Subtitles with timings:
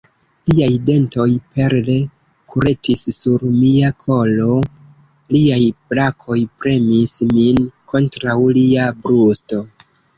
[0.51, 1.25] Liaj dentoj
[1.57, 1.97] perle
[2.53, 4.57] kuretis sur mia kolo,
[5.37, 5.63] liaj
[5.95, 9.67] brakoj premis min kontraŭ lia brusto.